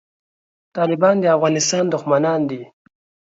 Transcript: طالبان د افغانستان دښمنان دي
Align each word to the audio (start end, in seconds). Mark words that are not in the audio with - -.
طالبان 0.75 1.15
د 1.21 1.25
افغانستان 1.35 1.83
دښمنان 1.93 2.41
دي 2.49 2.61